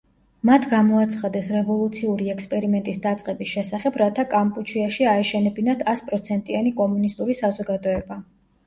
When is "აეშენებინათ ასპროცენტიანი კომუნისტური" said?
5.15-7.43